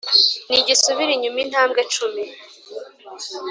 Nigisubire 0.49 1.11
inyuma 1.13 1.39
intambwe 1.45 1.81
cumi 1.93 2.23